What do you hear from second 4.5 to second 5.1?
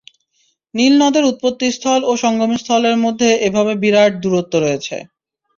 রয়েছে।